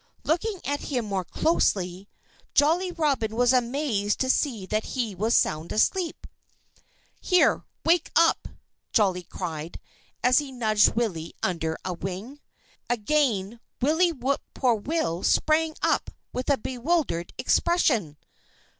[0.23, 2.09] Looking at him more closely,
[2.55, 6.25] Jolly Robin was amazed to see that he was sound asleep.
[7.19, 8.47] "Here, wake up!"
[8.93, 9.79] Jolly cried,
[10.23, 12.39] as he nudged Willie under a wing.
[12.89, 18.17] Again Willie Whip poor will sprang up with a bewildered expression.